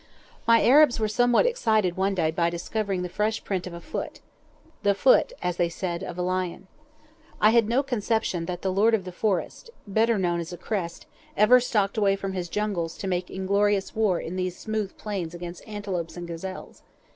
My 0.47 0.63
Arabs 0.65 0.99
were 0.99 1.07
somewhat 1.07 1.45
excited 1.45 1.95
one 1.95 2.15
day 2.15 2.31
by 2.31 2.49
discovering 2.49 3.03
the 3.03 3.07
fresh 3.07 3.43
print 3.43 3.67
of 3.67 3.73
a 3.75 3.79
foot—the 3.79 4.95
foot, 4.95 5.31
as 5.43 5.57
they 5.57 5.69
said, 5.69 6.01
of 6.03 6.17
a 6.17 6.23
lion. 6.23 6.65
I 7.39 7.51
had 7.51 7.69
no 7.69 7.83
conception 7.83 8.47
that 8.47 8.63
the 8.63 8.71
lord 8.73 8.95
of 8.95 9.03
the 9.05 9.11
forest 9.11 9.69
(better 9.85 10.17
known 10.17 10.39
as 10.39 10.51
a 10.51 10.57
crest) 10.57 11.05
ever 11.37 11.59
stalked 11.59 11.99
away 11.99 12.15
from 12.15 12.33
his 12.33 12.49
jungles 12.49 12.97
to 12.97 13.07
make 13.07 13.29
inglorious 13.29 13.95
war 13.95 14.19
in 14.19 14.37
these 14.37 14.57
smooth 14.57 14.97
plains 14.97 15.35
against 15.35 15.67
antelopes 15.67 16.17
and 16.17 16.27
gazelles. 16.27 16.81